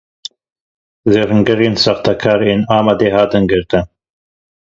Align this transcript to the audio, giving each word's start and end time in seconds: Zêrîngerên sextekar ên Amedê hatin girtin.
Zêrîngerên 1.11 1.75
sextekar 1.83 2.39
ên 2.51 2.61
Amedê 2.77 3.07
hatin 3.17 3.43
girtin. 3.51 3.85